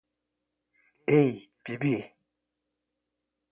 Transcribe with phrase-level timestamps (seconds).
[1.15, 1.31] ei,
[1.67, 1.93] bibi!